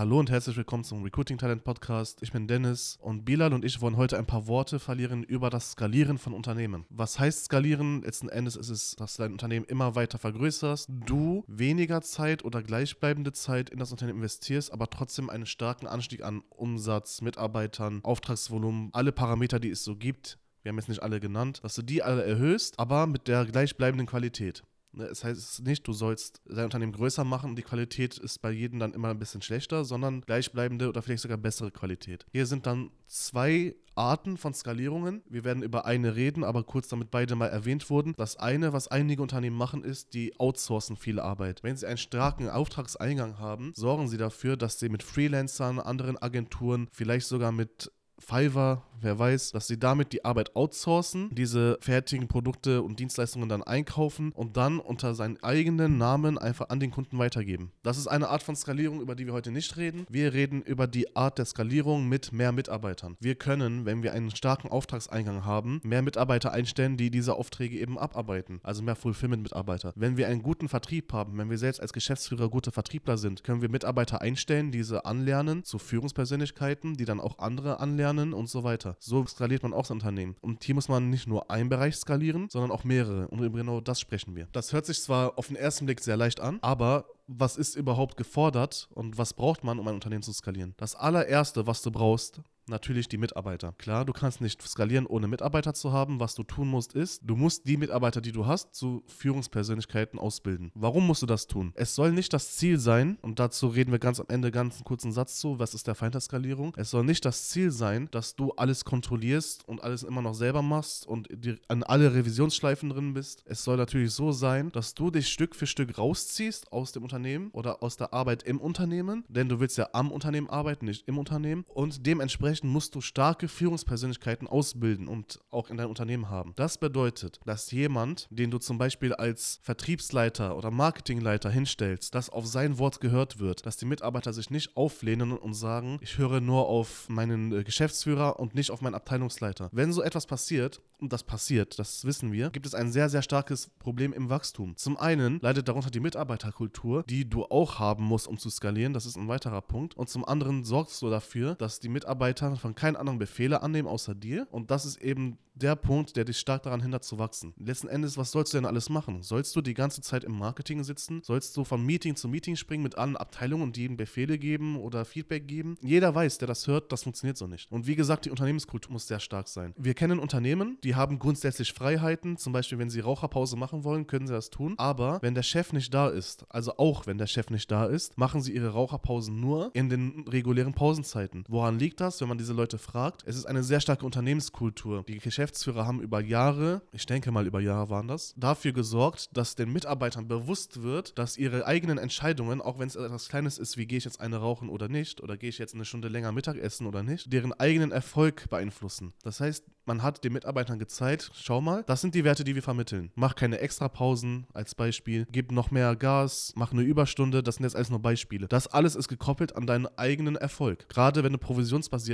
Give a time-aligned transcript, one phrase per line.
[0.00, 2.22] Hallo und herzlich willkommen zum Recruiting Talent Podcast.
[2.22, 5.72] Ich bin Dennis und Bilal und ich wollen heute ein paar Worte verlieren über das
[5.72, 6.86] Skalieren von Unternehmen.
[6.88, 8.00] Was heißt skalieren?
[8.00, 13.32] Letzten Endes ist es, dass dein Unternehmen immer weiter vergrößerst, du weniger Zeit oder gleichbleibende
[13.32, 19.12] Zeit in das Unternehmen investierst, aber trotzdem einen starken Anstieg an Umsatz, Mitarbeitern, Auftragsvolumen, alle
[19.12, 22.22] Parameter, die es so gibt, wir haben jetzt nicht alle genannt, dass du die alle
[22.22, 24.62] erhöhst, aber mit der gleichbleibenden Qualität.
[24.92, 28.50] Ne, es heißt nicht, du sollst dein Unternehmen größer machen und die Qualität ist bei
[28.50, 32.26] jedem dann immer ein bisschen schlechter, sondern gleichbleibende oder vielleicht sogar bessere Qualität.
[32.32, 35.22] Hier sind dann zwei Arten von Skalierungen.
[35.28, 38.14] Wir werden über eine reden, aber kurz damit beide mal erwähnt wurden.
[38.16, 41.62] Das eine, was einige Unternehmen machen, ist, die outsourcen viel Arbeit.
[41.62, 46.88] Wenn sie einen starken Auftragseingang haben, sorgen sie dafür, dass sie mit Freelancern, anderen Agenturen,
[46.92, 52.82] vielleicht sogar mit Fiverr, wer weiß, dass sie damit die Arbeit outsourcen, diese fertigen Produkte
[52.82, 57.72] und Dienstleistungen dann einkaufen und dann unter seinen eigenen Namen einfach an den Kunden weitergeben.
[57.82, 60.06] Das ist eine Art von Skalierung, über die wir heute nicht reden.
[60.10, 63.16] Wir reden über die Art der Skalierung mit mehr Mitarbeitern.
[63.20, 67.98] Wir können, wenn wir einen starken Auftragseingang haben, mehr Mitarbeiter einstellen, die diese Aufträge eben
[67.98, 69.92] abarbeiten, also mehr Fulfillment-Mitarbeiter.
[69.96, 73.62] Wenn wir einen guten Vertrieb haben, wenn wir selbst als Geschäftsführer gute Vertriebler sind, können
[73.62, 78.64] wir Mitarbeiter einstellen, diese anlernen zu Führungspersönlichkeiten, die dann auch andere anlernen lernen und so
[78.64, 78.96] weiter.
[78.98, 80.36] So skaliert man auch das Unternehmen.
[80.40, 83.28] Und hier muss man nicht nur einen Bereich skalieren, sondern auch mehrere.
[83.28, 84.48] Und über genau das sprechen wir.
[84.52, 88.16] Das hört sich zwar auf den ersten Blick sehr leicht an, aber was ist überhaupt
[88.16, 90.74] gefordert und was braucht man, um ein Unternehmen zu skalieren?
[90.76, 93.74] Das allererste, was du brauchst, natürlich die Mitarbeiter.
[93.78, 96.20] Klar, du kannst nicht skalieren, ohne Mitarbeiter zu haben.
[96.20, 100.70] Was du tun musst, ist, du musst die Mitarbeiter, die du hast, zu Führungspersönlichkeiten ausbilden.
[100.74, 101.72] Warum musst du das tun?
[101.74, 104.84] Es soll nicht das Ziel sein, und dazu reden wir ganz am Ende ganz einen
[104.84, 106.74] kurzen Satz zu, was ist der Feind der Skalierung?
[106.76, 110.62] Es soll nicht das Ziel sein, dass du alles kontrollierst und alles immer noch selber
[110.62, 111.28] machst und
[111.68, 113.42] an alle Revisionsschleifen drin bist.
[113.46, 117.50] Es soll natürlich so sein, dass du dich Stück für Stück rausziehst aus dem Unternehmen
[117.50, 121.18] oder aus der Arbeit im Unternehmen, denn du willst ja am Unternehmen arbeiten, nicht im
[121.18, 126.52] Unternehmen und dementsprechend Dementsprechend musst du starke Führungspersönlichkeiten ausbilden und auch in deinem Unternehmen haben.
[126.56, 132.46] Das bedeutet, dass jemand, den du zum Beispiel als Vertriebsleiter oder Marketingleiter hinstellst, dass auf
[132.46, 136.66] sein Wort gehört wird, dass die Mitarbeiter sich nicht auflehnen und sagen, ich höre nur
[136.68, 139.68] auf meinen äh, Geschäftsführer und nicht auf meinen Abteilungsleiter.
[139.72, 143.22] Wenn so etwas passiert, und das passiert, das wissen wir, gibt es ein sehr, sehr
[143.22, 144.76] starkes Problem im Wachstum.
[144.76, 148.92] Zum einen leidet darunter die Mitarbeiterkultur, die du auch haben musst, um zu skalieren.
[148.92, 149.96] Das ist ein weiterer Punkt.
[149.96, 154.14] Und zum anderen sorgst du dafür, dass die Mitarbeiter von keinen anderen Befehle annehmen außer
[154.14, 154.46] dir.
[154.50, 157.54] Und das ist eben der Punkt, der dich stark daran hindert zu wachsen.
[157.58, 159.22] Letzten Endes, was sollst du denn alles machen?
[159.22, 161.20] Sollst du die ganze Zeit im Marketing sitzen?
[161.22, 165.04] Sollst du von Meeting zu Meeting springen mit allen Abteilungen und jedem Befehle geben oder
[165.04, 165.76] Feedback geben?
[165.82, 167.70] Jeder weiß, der das hört, das funktioniert so nicht.
[167.70, 169.74] Und wie gesagt, die Unternehmenskultur muss sehr stark sein.
[169.76, 172.36] Wir kennen Unternehmen, die haben grundsätzlich Freiheiten.
[172.36, 174.74] Zum Beispiel, wenn sie Raucherpause machen wollen, können sie das tun.
[174.78, 178.16] Aber wenn der Chef nicht da ist, also auch wenn der Chef nicht da ist,
[178.16, 181.44] machen sie ihre Raucherpausen nur in den regulären Pausenzeiten.
[181.48, 183.24] Woran liegt das, wenn man diese Leute fragt?
[183.26, 185.04] Es ist eine sehr starke Unternehmenskultur.
[185.06, 189.28] Die Geschäfts Geschäftsführer haben über Jahre, ich denke mal über Jahre waren das, dafür gesorgt,
[189.36, 193.76] dass den Mitarbeitern bewusst wird, dass ihre eigenen Entscheidungen, auch wenn es etwas Kleines ist,
[193.76, 196.30] wie gehe ich jetzt eine rauchen oder nicht, oder gehe ich jetzt eine Stunde länger
[196.32, 199.12] Mittagessen oder nicht, deren eigenen Erfolg beeinflussen.
[199.22, 202.62] Das heißt, man hat den Mitarbeitern gezeigt, schau mal, das sind die Werte, die wir
[202.62, 203.10] vermitteln.
[203.16, 207.74] Mach keine Extrapausen als Beispiel, gib noch mehr Gas, mach eine Überstunde, das sind jetzt
[207.74, 208.46] alles nur Beispiele.
[208.46, 210.88] Das alles ist gekoppelt an deinen eigenen Erfolg.
[210.88, 211.38] Gerade wenn du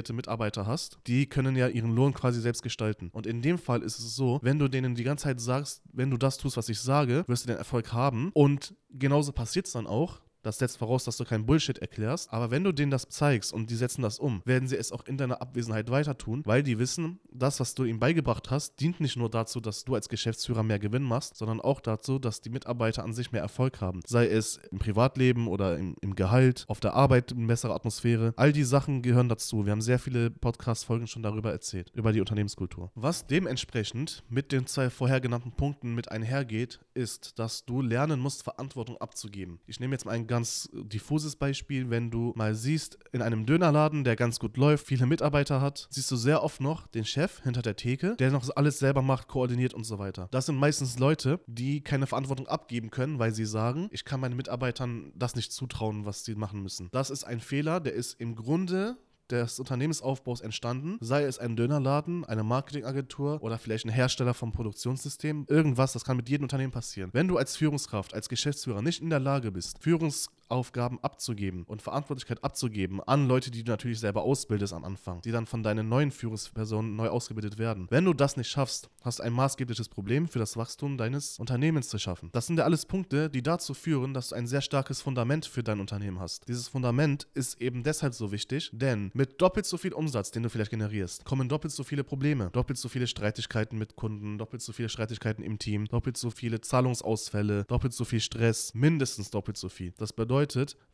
[0.06, 3.10] provisionsbasierte Mitarbeiter hast, die können ja ihren Lohn quasi selbst gestalten.
[3.12, 6.10] Und in dem Fall ist es so, wenn du denen die ganze Zeit sagst, wenn
[6.10, 8.30] du das tust, was ich sage, wirst du den Erfolg haben.
[8.34, 10.20] Und genauso passiert es dann auch.
[10.46, 12.32] Das setzt voraus, dass du keinen Bullshit erklärst.
[12.32, 15.04] Aber wenn du denen das zeigst und die setzen das um, werden sie es auch
[15.04, 19.00] in deiner Abwesenheit weiter tun, weil die wissen, das, was du ihnen beigebracht hast, dient
[19.00, 22.50] nicht nur dazu, dass du als Geschäftsführer mehr Gewinn machst, sondern auch dazu, dass die
[22.50, 24.02] Mitarbeiter an sich mehr Erfolg haben.
[24.06, 28.32] Sei es im Privatleben oder im, im Gehalt, auf der Arbeit eine bessere Atmosphäre.
[28.36, 29.64] All die Sachen gehören dazu.
[29.64, 32.92] Wir haben sehr viele Podcast-Folgen schon darüber erzählt, über die Unternehmenskultur.
[32.94, 38.44] Was dementsprechend mit den zwei vorher genannten Punkten mit einhergeht, ist, dass du lernen musst,
[38.44, 39.58] Verantwortung abzugeben.
[39.66, 44.04] Ich nehme jetzt mal ein ganz diffuses Beispiel, wenn du mal siehst, in einem Dönerladen,
[44.04, 47.62] der ganz gut läuft, viele Mitarbeiter hat, siehst du sehr oft noch den Chef hinter
[47.62, 50.28] der Theke, der noch alles selber macht, koordiniert und so weiter.
[50.30, 54.36] Das sind meistens Leute, die keine Verantwortung abgeben können, weil sie sagen, ich kann meinen
[54.36, 56.88] Mitarbeitern das nicht zutrauen, was sie machen müssen.
[56.92, 58.96] Das ist ein Fehler, der ist im Grunde
[59.30, 65.46] des Unternehmensaufbaus entstanden, sei es ein Dönerladen, eine Marketingagentur oder vielleicht ein Hersteller vom Produktionssystem,
[65.48, 67.10] irgendwas, das kann mit jedem Unternehmen passieren.
[67.12, 71.82] Wenn du als Führungskraft, als Geschäftsführer nicht in der Lage bist, Führungs Aufgaben abzugeben und
[71.82, 75.88] Verantwortlichkeit abzugeben an Leute, die du natürlich selber ausbildest am Anfang, die dann von deinen
[75.88, 77.86] neuen Führungspersonen neu ausgebildet werden.
[77.90, 81.88] Wenn du das nicht schaffst, hast du ein maßgebliches Problem für das Wachstum deines Unternehmens
[81.88, 82.30] zu schaffen.
[82.32, 85.62] Das sind ja alles Punkte, die dazu führen, dass du ein sehr starkes Fundament für
[85.62, 86.48] dein Unternehmen hast.
[86.48, 90.50] Dieses Fundament ist eben deshalb so wichtig, denn mit doppelt so viel Umsatz, den du
[90.50, 94.72] vielleicht generierst, kommen doppelt so viele Probleme, doppelt so viele Streitigkeiten mit Kunden, doppelt so
[94.72, 99.68] viele Streitigkeiten im Team, doppelt so viele Zahlungsausfälle, doppelt so viel Stress, mindestens doppelt so
[99.68, 99.92] viel.
[99.98, 100.35] Das bedeutet,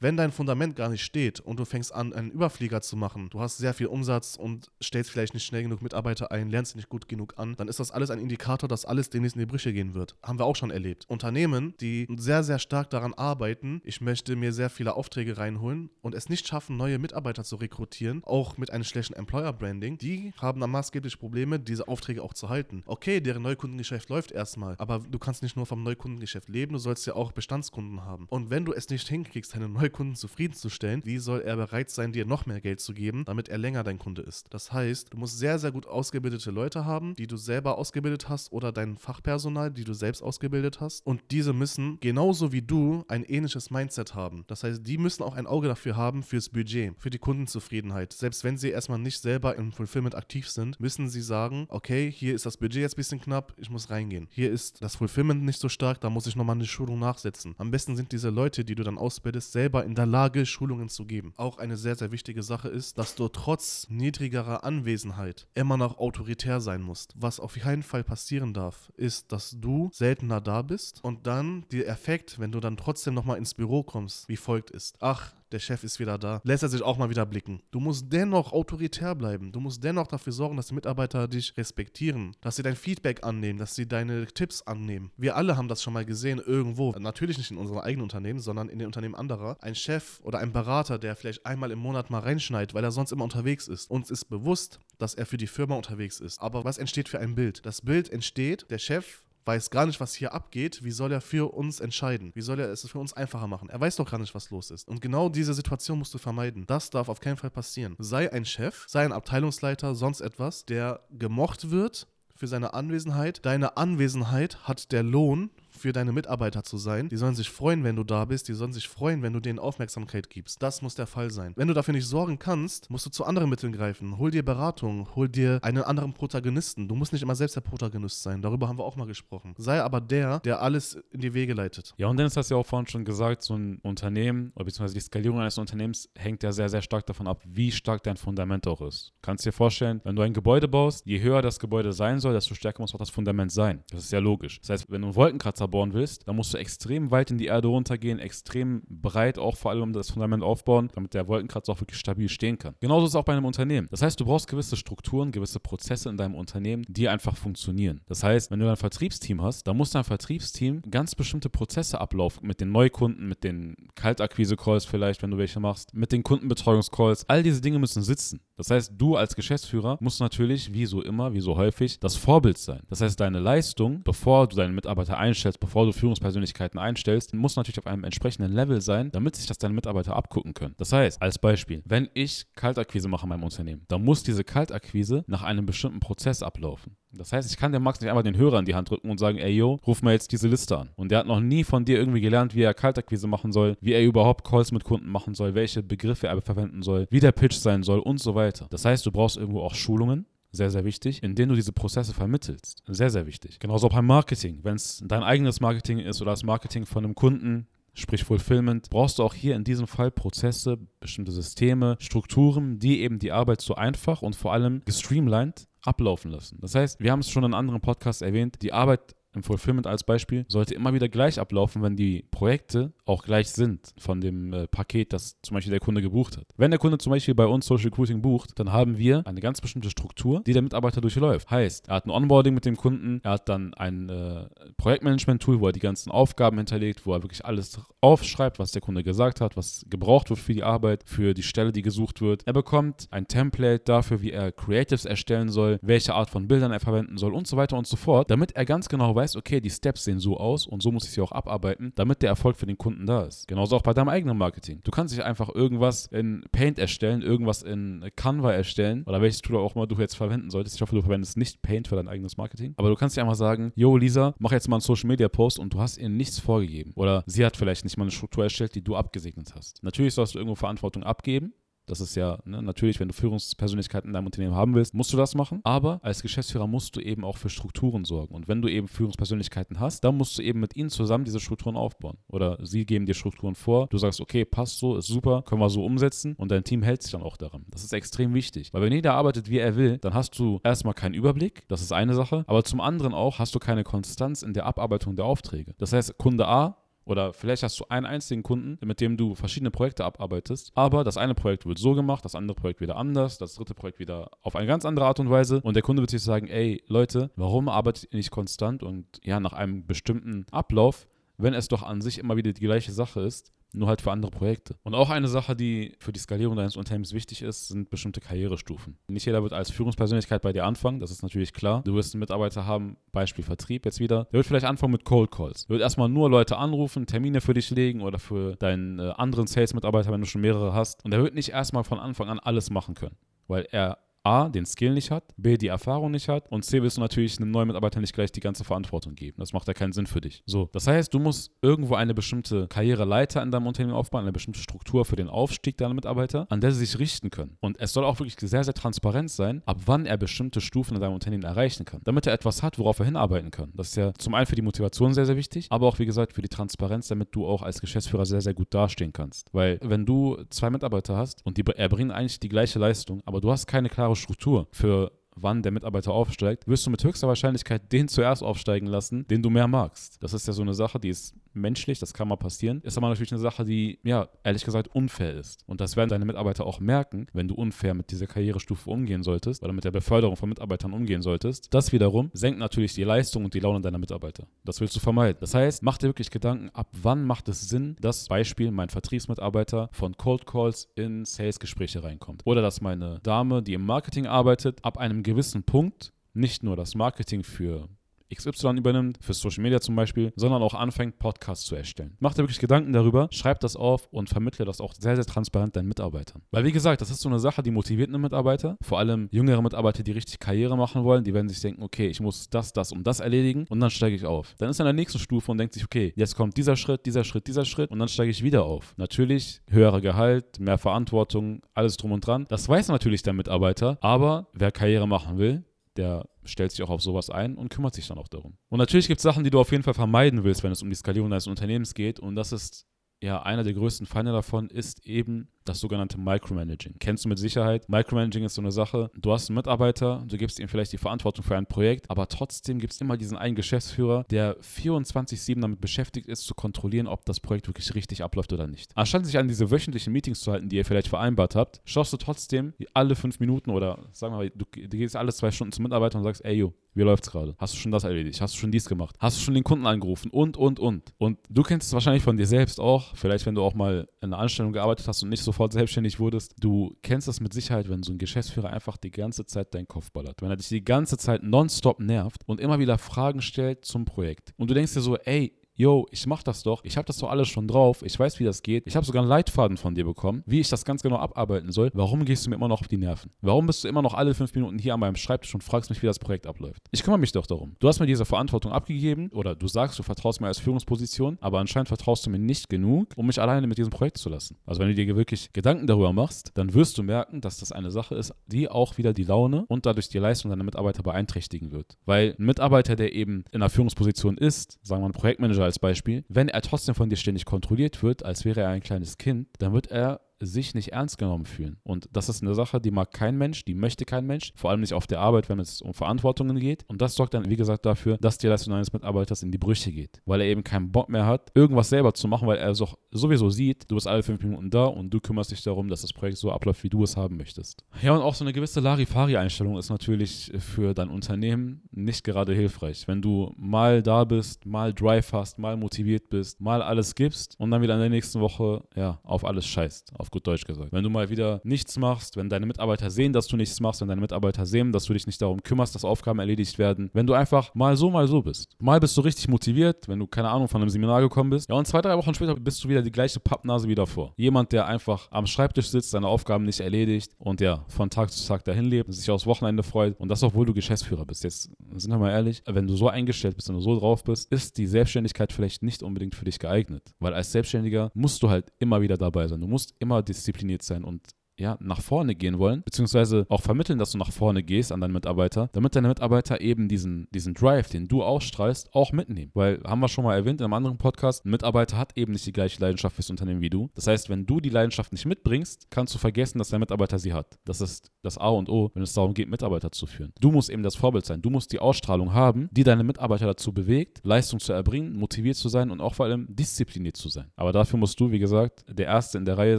[0.01, 3.41] wenn dein Fundament gar nicht steht und du fängst an, einen Überflieger zu machen, du
[3.41, 7.09] hast sehr viel Umsatz und stellst vielleicht nicht schnell genug Mitarbeiter ein, lernst nicht gut
[7.09, 9.95] genug an, dann ist das alles ein Indikator, dass alles demnächst in die Brüche gehen
[9.95, 10.17] wird.
[10.23, 11.05] Haben wir auch schon erlebt.
[11.09, 16.15] Unternehmen, die sehr, sehr stark daran arbeiten, ich möchte mir sehr viele Aufträge reinholen und
[16.15, 20.71] es nicht schaffen, neue Mitarbeiter zu rekrutieren, auch mit einem schlechten Employer-Branding, die haben dann
[20.71, 22.83] maßgeblich Probleme, diese Aufträge auch zu halten.
[22.87, 27.07] Okay, deren Neukundengeschäft läuft erstmal, aber du kannst nicht nur vom Neukundengeschäft leben, du sollst
[27.07, 28.27] ja auch Bestandskunden haben.
[28.29, 32.27] Und wenn du es nicht hinkriegst, deine Neukunden zufriedenzustellen, wie soll er bereit sein, dir
[32.27, 34.47] noch mehr Geld zu geben, damit er länger dein Kunde ist?
[34.51, 38.53] Das heißt, du musst sehr, sehr gut ausgebildete Leute haben, die du selber ausgebildet hast
[38.53, 41.07] oder dein Fachpersonal, die du selbst ausgebildet hast.
[41.07, 44.45] Und diese müssen genauso wie du ein ähnliches Mindset haben.
[44.47, 48.13] Das heißt, die müssen auch ein Auge dafür haben fürs Budget, für die Kundenzufriedenheit.
[48.13, 52.35] Selbst wenn sie erstmal nicht selber im Fulfillment aktiv sind, müssen sie sagen, okay, hier
[52.35, 54.29] ist das Budget jetzt ein bisschen knapp, ich muss reingehen.
[54.31, 57.55] Hier ist das Fulfillment nicht so stark, da muss ich nochmal eine Schulung nachsetzen.
[57.59, 59.22] Am besten sind diese Leute, die du dann ausbildest,
[59.53, 61.33] selber in der Lage, Schulungen zu geben.
[61.37, 66.61] Auch eine sehr, sehr wichtige Sache ist, dass du trotz niedrigerer Anwesenheit immer noch autoritär
[66.61, 67.15] sein musst.
[67.17, 71.89] Was auf keinen Fall passieren darf, ist, dass du seltener da bist und dann der
[71.89, 74.97] Effekt, wenn du dann trotzdem nochmal ins Büro kommst, wie folgt ist.
[75.01, 77.63] Ach, der Chef ist wieder da, lässt er sich auch mal wieder blicken.
[77.71, 79.53] Du musst dennoch autoritär bleiben.
[79.53, 83.59] Du musst dennoch dafür sorgen, dass die Mitarbeiter dich respektieren, dass sie dein Feedback annehmen,
[83.59, 85.11] dass sie deine Tipps annehmen.
[85.17, 86.93] Wir alle haben das schon mal gesehen irgendwo.
[86.93, 89.57] Natürlich nicht in unserem eigenen Unternehmen, sondern in den Unternehmen anderer.
[89.61, 93.13] Ein Chef oder ein Berater, der vielleicht einmal im Monat mal reinschneit, weil er sonst
[93.13, 93.91] immer unterwegs ist.
[93.91, 96.41] Uns ist bewusst, dass er für die Firma unterwegs ist.
[96.41, 97.65] Aber was entsteht für ein Bild?
[97.67, 100.85] Das Bild entsteht, der Chef weiß gar nicht, was hier abgeht.
[100.85, 102.33] Wie soll er für uns entscheiden?
[102.35, 103.69] Wie soll er es für uns einfacher machen?
[103.69, 104.89] Er weiß doch gar nicht, was los ist.
[104.89, 106.67] Und genau diese Situation musst du vermeiden.
[106.67, 107.97] Das darf auf keinen Fall passieren.
[107.99, 113.45] Sei ein Chef, sei ein Abteilungsleiter, sonst etwas, der gemocht wird für seine Anwesenheit.
[113.45, 115.51] Deine Anwesenheit hat der Lohn
[115.83, 117.09] für deine Mitarbeiter zu sein.
[117.09, 118.49] Die sollen sich freuen, wenn du da bist.
[118.49, 120.63] Die sollen sich freuen, wenn du denen Aufmerksamkeit gibst.
[120.63, 121.53] Das muss der Fall sein.
[121.57, 124.17] Wenn du dafür nicht sorgen kannst, musst du zu anderen Mitteln greifen.
[124.17, 126.87] Hol dir Beratung, hol dir einen anderen Protagonisten.
[126.87, 128.41] Du musst nicht immer selbst der Protagonist sein.
[128.43, 129.55] Darüber haben wir auch mal gesprochen.
[129.59, 131.95] Sei aber der, der alles in die Wege leitet.
[131.97, 135.01] Ja, und Dennis hat ja auch vorhin schon gesagt, so ein Unternehmen oder beziehungsweise die
[135.01, 138.83] Skalierung eines Unternehmens hängt ja sehr, sehr stark davon ab, wie stark dein Fundament auch
[138.83, 139.13] ist.
[139.21, 142.55] Kannst dir vorstellen, wenn du ein Gebäude baust, je höher das Gebäude sein soll, desto
[142.55, 143.83] stärker muss auch das Fundament sein.
[143.91, 144.61] Das ist ja logisch.
[144.61, 147.47] Das heißt, wenn du einen Wolkenkratzer bauen willst, dann musst du extrem weit in die
[147.47, 151.99] Erde runtergehen, extrem breit auch vor allem das Fundament aufbauen, damit der Wolkenkratzer auch wirklich
[151.99, 152.77] stabil stehen kann.
[152.79, 153.89] Genauso ist es auch bei einem Unternehmen.
[153.91, 158.03] Das heißt, du brauchst gewisse Strukturen, gewisse Prozesse in deinem Unternehmen, die einfach funktionieren.
[158.07, 162.47] Das heißt, wenn du ein Vertriebsteam hast, dann muss dein Vertriebsteam ganz bestimmte Prozesse ablaufen
[162.47, 167.29] mit den Neukunden, mit den Kaltakquise-Calls vielleicht, wenn du welche machst, mit den Kundenbetreuungscalls.
[167.29, 168.41] All diese Dinge müssen sitzen.
[168.57, 172.59] Das heißt, du als Geschäftsführer musst natürlich, wie so immer, wie so häufig, das Vorbild
[172.59, 172.83] sein.
[172.89, 177.79] Das heißt, deine Leistung, bevor du deine Mitarbeiter einstellst, bevor du Führungspersönlichkeiten einstellst, muss natürlich
[177.79, 180.75] auf einem entsprechenden Level sein, damit sich das deine Mitarbeiter abgucken können.
[180.77, 185.25] Das heißt, als Beispiel, wenn ich Kaltakquise mache in meinem Unternehmen, dann muss diese Kaltakquise
[185.29, 186.97] nach einem bestimmten Prozess ablaufen.
[187.13, 189.19] Das heißt, ich kann dem Max nicht einmal den Hörer in die Hand drücken und
[189.19, 190.91] sagen, ey yo, ruf mal jetzt diese Liste an.
[190.97, 193.93] Und der hat noch nie von dir irgendwie gelernt, wie er Kaltakquise machen soll, wie
[193.93, 197.57] er überhaupt Calls mit Kunden machen soll, welche Begriffe er verwenden soll, wie der Pitch
[197.57, 198.67] sein soll und so weiter.
[198.71, 202.13] Das heißt, du brauchst irgendwo auch Schulungen, sehr, sehr wichtig, in denen du diese Prozesse
[202.13, 202.83] vermittelst.
[202.87, 203.59] Sehr, sehr wichtig.
[203.59, 204.61] Genauso beim Marketing.
[204.63, 209.19] Wenn es dein eigenes Marketing ist oder das Marketing von einem Kunden, sprich Fulfillment, brauchst
[209.19, 213.75] du auch hier in diesem Fall Prozesse, bestimmte Systeme, Strukturen, die eben die Arbeit so
[213.75, 216.59] einfach und vor allem gestreamlined ablaufen lassen.
[216.61, 220.05] Das heißt, wir haben es schon in anderen Podcasts erwähnt, die Arbeit im Fulfillment als
[220.05, 224.67] Beispiel, sollte immer wieder gleich ablaufen, wenn die Projekte auch gleich sind von dem äh,
[224.67, 226.47] Paket, das zum Beispiel der Kunde gebucht hat.
[226.57, 229.61] Wenn der Kunde zum Beispiel bei uns Social Recruiting bucht, dann haben wir eine ganz
[229.61, 231.51] bestimmte Struktur, die der Mitarbeiter durchläuft.
[231.51, 234.47] Heißt, er hat ein Onboarding mit dem Kunden, er hat dann ein äh,
[234.77, 239.03] Projektmanagement-Tool, wo er die ganzen Aufgaben hinterlegt, wo er wirklich alles aufschreibt, was der Kunde
[239.03, 242.47] gesagt hat, was gebraucht wird für die Arbeit, für die Stelle, die gesucht wird.
[242.47, 246.81] Er bekommt ein Template dafür, wie er Creatives erstellen soll, welche Art von Bildern er
[246.81, 249.61] verwenden soll und so weiter und so fort, damit er ganz genau weiß, weißt, okay,
[249.61, 252.57] die Steps sehen so aus und so muss ich sie auch abarbeiten, damit der Erfolg
[252.57, 253.47] für den Kunden da ist.
[253.47, 254.81] Genauso auch bei deinem eigenen Marketing.
[254.83, 259.59] Du kannst nicht einfach irgendwas in Paint erstellen, irgendwas in Canva erstellen oder welches Tool
[259.59, 260.77] auch immer du jetzt verwenden solltest.
[260.77, 262.75] Ich hoffe, du verwendest nicht Paint für dein eigenes Marketing.
[262.77, 265.59] Aber du kannst dir einfach sagen, yo Lisa, mach jetzt mal einen Social Media Post
[265.59, 266.93] und du hast ihr nichts vorgegeben.
[266.97, 269.83] Oder sie hat vielleicht nicht mal eine Struktur erstellt, die du abgesegnet hast.
[269.83, 271.55] Natürlich sollst du irgendwo Verantwortung abgeben,
[271.87, 275.17] das ist ja ne, natürlich, wenn du Führungspersönlichkeiten in deinem Unternehmen haben willst, musst du
[275.17, 275.61] das machen.
[275.65, 278.35] Aber als Geschäftsführer musst du eben auch für Strukturen sorgen.
[278.35, 281.77] Und wenn du eben Führungspersönlichkeiten hast, dann musst du eben mit ihnen zusammen diese Strukturen
[281.77, 282.19] aufbauen.
[282.29, 283.89] Oder sie geben dir Strukturen vor.
[283.89, 286.35] Du sagst, okay, passt so, ist super, können wir so umsetzen.
[286.37, 287.67] Und dein Team hält sich dann auch daran.
[287.71, 288.73] Das ist extrem wichtig.
[288.73, 291.65] Weil wenn jeder arbeitet, wie er will, dann hast du erstmal keinen Überblick.
[291.69, 292.45] Das ist eine Sache.
[292.47, 295.75] Aber zum anderen auch hast du keine Konstanz in der Abarbeitung der Aufträge.
[295.79, 299.71] Das heißt, Kunde A oder vielleicht hast du einen einzigen Kunden, mit dem du verschiedene
[299.71, 303.55] Projekte abarbeitest, aber das eine Projekt wird so gemacht, das andere Projekt wieder anders, das
[303.55, 305.61] dritte Projekt wieder auf eine ganz andere Art und Weise.
[305.63, 309.41] Und der Kunde wird sich sagen, ey Leute, warum arbeitet ihr nicht konstant und ja
[309.41, 313.53] nach einem bestimmten Ablauf, wenn es doch an sich immer wieder die gleiche Sache ist
[313.75, 314.77] nur halt für andere Projekte.
[314.83, 318.99] Und auch eine Sache, die für die Skalierung deines Unternehmens wichtig ist, sind bestimmte Karrierestufen.
[319.09, 321.83] Nicht jeder wird als Führungspersönlichkeit bei dir anfangen, das ist natürlich klar.
[321.85, 324.25] Du wirst einen Mitarbeiter haben, Beispiel Vertrieb jetzt wieder.
[324.25, 325.67] Der wird vielleicht anfangen mit Cold Calls.
[325.67, 329.47] Der wird erstmal nur Leute anrufen, Termine für dich legen oder für deinen äh, anderen
[329.47, 331.05] Sales-Mitarbeiter, wenn du schon mehrere hast.
[331.05, 334.67] Und der wird nicht erstmal von Anfang an alles machen können, weil er A, den
[334.67, 337.67] Skill nicht hat, B, die Erfahrung nicht hat und C, willst du natürlich einem neuen
[337.69, 339.37] Mitarbeiter nicht gleich die ganze Verantwortung geben.
[339.39, 340.43] Das macht ja keinen Sinn für dich.
[340.47, 344.61] So, das heißt, du musst irgendwo eine bestimmte Karriereleiter in deinem Unternehmen aufbauen, eine bestimmte
[344.61, 347.57] Struktur für den Aufstieg deiner Mitarbeiter, an der sie sich richten können.
[347.61, 351.01] Und es soll auch wirklich sehr, sehr transparent sein, ab wann er bestimmte Stufen in
[351.01, 353.73] deinem Unternehmen erreichen kann, damit er etwas hat, worauf er hinarbeiten kann.
[353.75, 356.33] Das ist ja zum einen für die Motivation sehr, sehr wichtig, aber auch, wie gesagt,
[356.33, 359.49] für die Transparenz, damit du auch als Geschäftsführer sehr, sehr gut dastehen kannst.
[359.53, 363.51] Weil, wenn du zwei Mitarbeiter hast und die erbringen eigentlich die gleiche Leistung, aber du
[363.51, 368.09] hast keine klare Struktur für wann der Mitarbeiter aufsteigt, wirst du mit höchster Wahrscheinlichkeit den
[368.09, 370.23] zuerst aufsteigen lassen, den du mehr magst.
[370.23, 372.81] Das ist ja so eine Sache, die ist menschlich, das kann mal passieren.
[372.83, 375.63] Ist aber natürlich eine Sache, die, ja, ehrlich gesagt unfair ist.
[375.67, 379.63] Und das werden deine Mitarbeiter auch merken, wenn du unfair mit dieser Karrierestufe umgehen solltest
[379.63, 381.73] oder mit der Beförderung von Mitarbeitern umgehen solltest.
[381.73, 384.47] Das wiederum senkt natürlich die Leistung und die Laune deiner Mitarbeiter.
[384.65, 385.39] Das willst du vermeiden.
[385.41, 389.89] Das heißt, mach dir wirklich Gedanken, ab wann macht es Sinn, dass Beispiel mein Vertriebsmitarbeiter
[389.93, 392.43] von Cold Calls in Sales-Gespräche reinkommt.
[392.45, 396.95] Oder dass meine Dame, die im Marketing arbeitet, ab einem gewissen Punkt nicht nur das
[396.95, 397.89] Marketing für
[398.35, 402.17] XY übernimmt, für Social Media zum Beispiel, sondern auch anfängt, Podcasts zu erstellen.
[402.21, 405.77] Mach dir wirklich Gedanken darüber, schreib das auf und vermittle das auch sehr, sehr transparent
[405.77, 406.43] deinen Mitarbeitern.
[406.51, 409.63] Weil, wie gesagt, das ist so eine Sache, die motiviert einen Mitarbeiter, vor allem jüngere
[409.63, 412.93] Mitarbeiter, die richtig Karriere machen wollen, die werden sich denken, okay, ich muss das, das
[412.93, 414.55] und das erledigen und dann steige ich auf.
[414.59, 417.07] Dann ist er in der nächsten Stufe und denkt sich, okay, jetzt kommt dieser Schritt,
[417.07, 418.95] dieser Schritt, dieser Schritt und dann steige ich wieder auf.
[418.97, 422.47] Natürlich höhere Gehalt, mehr Verantwortung, alles drum und dran.
[422.49, 425.65] Das weiß natürlich der Mitarbeiter, aber wer Karriere machen will,
[425.97, 428.57] der stellt sich auch auf sowas ein und kümmert sich dann auch darum.
[428.69, 430.89] Und natürlich gibt es Sachen, die du auf jeden Fall vermeiden willst, wenn es um
[430.89, 432.19] die Skalierung deines Unternehmens geht.
[432.19, 432.87] Und das ist
[433.23, 436.95] ja einer der größten Feinde davon, ist eben das sogenannte Micromanaging.
[436.99, 437.89] Kennst du mit Sicherheit?
[437.89, 441.45] Micromanaging ist so eine Sache, du hast einen Mitarbeiter, du gibst ihm vielleicht die Verantwortung
[441.45, 446.27] für ein Projekt, aber trotzdem gibt es immer diesen einen Geschäftsführer, der 24-7 damit beschäftigt
[446.29, 448.91] ist, zu kontrollieren, ob das Projekt wirklich richtig abläuft oder nicht.
[448.97, 452.17] Anstatt sich an diese wöchentlichen Meetings zu halten, die ihr vielleicht vereinbart habt, schaust du
[452.17, 455.85] trotzdem alle fünf Minuten oder sagen wir mal, du, du gehst alle zwei Stunden zum
[455.85, 457.55] Mitarbeiter und sagst, ey, yo, wie läuft's gerade?
[457.59, 458.41] Hast du schon das erledigt?
[458.41, 459.17] Hast du schon dies gemacht?
[459.19, 460.31] Hast du schon den Kunden angerufen?
[460.31, 461.15] Und, und, und.
[461.17, 464.33] Und du kennst es wahrscheinlich von dir selbst auch, vielleicht wenn du auch mal in
[464.33, 466.55] einer Anstellung gearbeitet hast und nicht sofort selbstständig wurdest.
[466.59, 470.11] Du kennst das mit Sicherheit, wenn so ein Geschäftsführer einfach die ganze Zeit deinen Kopf
[470.11, 470.41] ballert.
[470.41, 474.55] Wenn er dich die ganze Zeit nonstop nervt und immer wieder Fragen stellt zum Projekt.
[474.57, 477.31] Und du denkst dir so, ey, yo, ich mach das doch, ich habe das doch
[477.31, 480.05] alles schon drauf, ich weiß, wie das geht, ich habe sogar einen Leitfaden von dir
[480.05, 481.91] bekommen, wie ich das ganz genau abarbeiten soll.
[481.95, 483.31] Warum gehst du mir immer noch auf die Nerven?
[483.41, 486.03] Warum bist du immer noch alle fünf Minuten hier an meinem Schreibtisch und fragst mich,
[486.03, 486.83] wie das Projekt abläuft?
[486.91, 487.75] Ich kümmere mich doch darum.
[487.79, 491.59] Du hast mir diese Verantwortung abgegeben oder du sagst, du vertraust mir als Führungsposition, aber
[491.59, 494.59] anscheinend vertraust du mir nicht genug, um mich alleine mit diesem Projekt zu lassen.
[494.67, 497.91] Also wenn du dir wirklich Gedanken darüber machst, dann wirst du merken, dass das eine
[497.91, 501.97] Sache ist, die auch wieder die Laune und dadurch die Leistung deiner Mitarbeiter beeinträchtigen wird.
[502.05, 506.25] Weil ein Mitarbeiter, der eben in einer Führungsposition ist, sagen wir ein Projektmanager als Beispiel,
[506.29, 509.73] wenn er trotzdem von dir ständig kontrolliert wird, als wäre er ein kleines Kind, dann
[509.73, 511.77] wird er sich nicht ernst genommen fühlen.
[511.85, 514.81] Und das ist eine Sache, die mag kein Mensch, die möchte kein Mensch, vor allem
[514.81, 516.85] nicht auf der Arbeit, wenn es um Verantwortungen geht.
[516.89, 519.93] Und das sorgt dann, wie gesagt, dafür, dass die Leistung eines Mitarbeiters in die Brüche
[519.93, 522.89] geht, weil er eben keinen Bock mehr hat, irgendwas selber zu machen, weil er so,
[523.11, 526.13] sowieso sieht, du bist alle fünf Minuten da und du kümmerst dich darum, dass das
[526.13, 527.85] Projekt so abläuft, wie du es haben möchtest.
[528.03, 533.07] Ja, und auch so eine gewisse Larifari-Einstellung ist natürlich für dein Unternehmen nicht gerade hilfreich.
[533.07, 537.71] Wenn du mal da bist, mal Drive hast, mal motiviert bist, mal alles gibst und
[537.71, 540.93] dann wieder in der nächsten Woche, ja, auf alles scheißt, auf gut Deutsch gesagt.
[540.93, 544.09] Wenn du mal wieder nichts machst, wenn deine Mitarbeiter sehen, dass du nichts machst, wenn
[544.09, 547.35] deine Mitarbeiter sehen, dass du dich nicht darum kümmerst, dass Aufgaben erledigt werden, wenn du
[547.35, 548.69] einfach mal so, mal so bist.
[548.81, 551.69] Mal bist du richtig motiviert, wenn du, keine Ahnung, von einem Seminar gekommen bist.
[551.69, 554.33] Ja, und zwei, drei Wochen später bist du wieder die gleiche Pappnase wie davor.
[554.37, 558.47] Jemand, der einfach am Schreibtisch sitzt, seine Aufgaben nicht erledigt und ja, von Tag zu
[558.47, 561.45] Tag dahin lebt, sich aufs Wochenende freut und das, obwohl du Geschäftsführer bist.
[561.45, 564.51] Jetzt sind wir mal ehrlich, wenn du so eingestellt bist, wenn du so drauf bist,
[564.51, 567.15] ist die Selbstständigkeit vielleicht nicht unbedingt für dich geeignet.
[567.21, 569.61] Weil als Selbstständiger musst du halt immer wieder dabei sein.
[569.61, 574.13] Du musst immer diszipliniert sein und ja, nach vorne gehen wollen, beziehungsweise auch vermitteln, dass
[574.13, 578.09] du nach vorne gehst an deinen Mitarbeiter, damit deine Mitarbeiter eben diesen, diesen Drive, den
[578.09, 579.51] du ausstrahlst, auch mitnehmen.
[579.55, 582.47] Weil, haben wir schon mal erwähnt in einem anderen Podcast, ein Mitarbeiter hat eben nicht
[582.47, 583.91] die gleiche Leidenschaft fürs Unternehmen wie du.
[583.95, 587.33] Das heißt, wenn du die Leidenschaft nicht mitbringst, kannst du vergessen, dass dein Mitarbeiter sie
[587.33, 587.59] hat.
[587.65, 590.33] Das ist das A und O, wenn es darum geht, Mitarbeiter zu führen.
[590.41, 591.43] Du musst eben das Vorbild sein.
[591.43, 595.69] Du musst die Ausstrahlung haben, die deine Mitarbeiter dazu bewegt, Leistung zu erbringen, motiviert zu
[595.69, 597.51] sein und auch vor allem diszipliniert zu sein.
[597.57, 599.79] Aber dafür musst du, wie gesagt, der Erste in der Reihe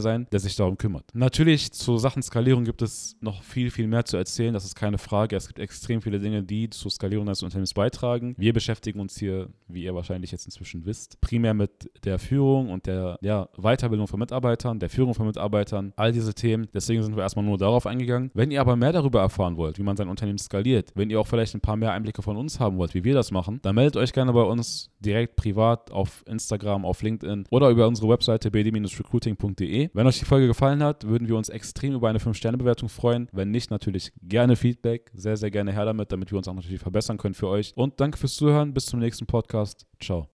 [0.00, 1.04] sein, der sich darum kümmert.
[1.14, 4.54] Natürlich zu Sachen Skalierung gibt es noch viel, viel mehr zu erzählen.
[4.54, 5.36] Das ist keine Frage.
[5.36, 8.34] Es gibt extrem viele Dinge, die zur Skalierung eines Unternehmens beitragen.
[8.38, 12.86] Wir beschäftigen uns hier, wie ihr wahrscheinlich jetzt inzwischen wisst, primär mit der Führung und
[12.86, 16.68] der ja, Weiterbildung von Mitarbeitern, der Führung von Mitarbeitern, all diese Themen.
[16.72, 18.30] Deswegen sind wir erstmal nur darauf eingegangen.
[18.34, 21.26] Wenn ihr aber mehr darüber erfahren wollt, wie man sein Unternehmen skaliert, wenn ihr auch
[21.26, 23.96] vielleicht ein paar mehr Einblicke von uns haben wollt, wie wir das machen, dann meldet
[23.96, 29.90] euch gerne bei uns direkt privat auf Instagram, auf LinkedIn oder über unsere Webseite bd-recruiting.de.
[29.92, 33.28] Wenn euch die Folge gefallen hat, würden wir uns extrem über eine 5-Sterne-Bewertung freuen.
[33.32, 35.10] Wenn nicht, natürlich gerne Feedback.
[35.14, 37.72] Sehr, sehr gerne her damit, damit wir uns auch natürlich verbessern können für euch.
[37.76, 38.74] Und danke fürs Zuhören.
[38.74, 39.86] Bis zum nächsten Podcast.
[40.00, 40.28] Ciao.